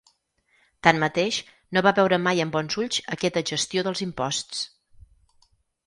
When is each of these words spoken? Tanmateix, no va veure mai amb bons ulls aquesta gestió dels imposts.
Tanmateix, 0.87 1.37
no 1.77 1.83
va 1.89 1.93
veure 2.01 2.19
mai 2.29 2.43
amb 2.47 2.57
bons 2.57 2.79
ulls 2.85 2.99
aquesta 3.19 3.47
gestió 3.53 3.87
dels 3.89 4.05
imposts. 4.11 4.67